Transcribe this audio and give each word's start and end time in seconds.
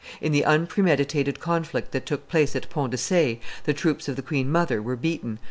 In 0.19 0.31
the 0.31 0.43
unpremeditated 0.43 1.39
conflict 1.39 1.91
that 1.91 2.07
took 2.07 2.27
place 2.27 2.55
at 2.55 2.71
Ponts 2.71 2.89
de 2.89 2.97
Ce, 2.97 3.39
the 3.65 3.73
troops 3.75 4.07
of 4.07 4.15
the 4.15 4.23
queen 4.23 4.51
mother 4.51 4.81
were 4.81 4.95
beaten. 4.95 5.39